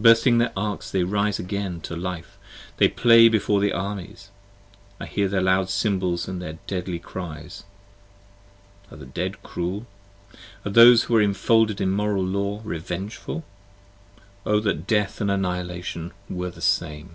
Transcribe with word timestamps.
Bursting 0.00 0.38
their 0.38 0.50
Arks 0.56 0.90
they 0.90 1.04
rise 1.04 1.38
again 1.38 1.80
to 1.82 1.94
life: 1.94 2.36
they 2.78 2.88
play 2.88 3.28
before 3.28 3.60
The 3.60 3.72
Armies: 3.72 4.30
I 4.98 5.06
hear 5.06 5.28
their 5.28 5.40
loud 5.40 5.70
cymbals 5.70 6.26
& 6.26 6.26
their 6.26 6.58
deadly 6.66 6.98
cries. 6.98 7.62
Are 8.90 8.96
the 8.96 9.06
Dead 9.06 9.44
cruel? 9.44 9.86
are 10.66 10.72
those 10.72 11.04
who 11.04 11.14
are 11.14 11.22
infolded 11.22 11.80
in 11.80 11.92
moral 11.92 12.24
Law 12.24 12.62
Revengeful? 12.64 13.44
O 14.44 14.58
that 14.58 14.88
Death 14.88 15.20
& 15.20 15.20
Annihilation 15.20 16.10
were 16.28 16.50
the 16.50 16.60
same! 16.60 17.10